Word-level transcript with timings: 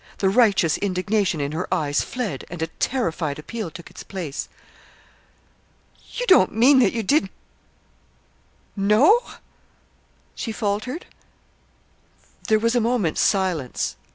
The 0.17 0.29
righteous 0.29 0.79
indignation 0.79 1.39
in 1.39 1.51
her 1.51 1.71
eyes 1.71 2.01
fled, 2.01 2.43
and 2.49 2.63
a 2.63 2.67
terrified 2.79 3.37
appeal 3.37 3.69
took 3.69 3.91
its 3.91 4.01
place. 4.01 4.49
"You 6.13 6.25
don't 6.25 6.55
mean 6.55 6.79
that 6.79 6.91
you 6.93 7.03
didn't 7.03 7.29
know?" 8.75 9.21
she 10.33 10.51
faltered. 10.51 11.05
There 12.47 12.57
was 12.57 12.73
a 12.73 12.81
moment's 12.81 13.21
silence. 13.21 13.95